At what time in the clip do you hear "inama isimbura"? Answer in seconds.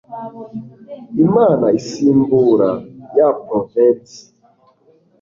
1.23-2.71